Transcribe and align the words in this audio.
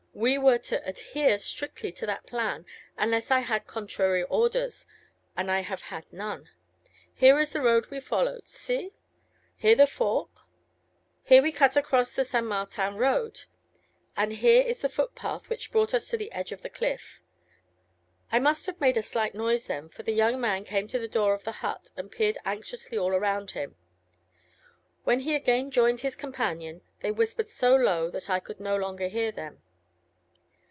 We 0.13 0.37
were 0.37 0.59
to 0.59 0.85
adhere 0.87 1.39
strictly 1.39 1.91
to 1.93 2.05
that 2.05 2.27
plan, 2.27 2.67
unless 2.95 3.31
I 3.31 3.39
had 3.39 3.65
contrary 3.65 4.21
orders, 4.23 4.85
and 5.35 5.49
I 5.49 5.61
have 5.61 5.83
had 5.83 6.05
none. 6.13 6.47
Here 7.15 7.39
is 7.39 7.53
the 7.53 7.61
road 7.61 7.87
we 7.87 8.01
followed, 8.01 8.47
see... 8.47 8.91
here 9.55 9.73
the 9.75 9.87
fork... 9.87 10.29
here 11.23 11.41
we 11.41 11.51
cut 11.51 11.75
across 11.75 12.11
the 12.11 12.23
St. 12.23 12.45
Martin 12.45 12.95
Road... 12.97 13.45
and 14.15 14.33
here 14.33 14.61
is 14.61 14.79
the 14.81 14.89
footpath 14.89 15.49
which 15.49 15.71
brought 15.71 15.91
us 15.93 16.07
to 16.09 16.17
the 16.17 16.31
edge 16.33 16.51
of 16.51 16.61
the 16.61 16.69
cliff.' 16.69 17.19
I 18.31 18.37
must 18.37 18.67
have 18.67 18.81
made 18.81 18.97
a 18.97 19.01
slight 19.01 19.33
noise 19.33 19.65
then, 19.65 19.89
for 19.89 20.03
the 20.03 20.11
young 20.13 20.39
man 20.39 20.65
came 20.65 20.87
to 20.89 20.99
the 20.99 21.07
door 21.07 21.33
of 21.33 21.45
the 21.45 21.51
hut, 21.63 21.89
and 21.97 22.11
peered 22.11 22.37
anxiously 22.45 22.97
all 22.97 23.11
round 23.17 23.51
him. 23.51 23.75
When 25.03 25.21
he 25.21 25.33
again 25.33 25.71
joined 25.71 26.01
his 26.01 26.15
companion, 26.17 26.81
they 26.99 27.11
whispered 27.11 27.49
so 27.49 27.75
low, 27.75 28.11
that 28.11 28.29
I 28.29 28.39
could 28.39 28.59
no 28.59 28.75
longer 28.75 29.07
hear 29.07 29.31
them." 29.31 29.63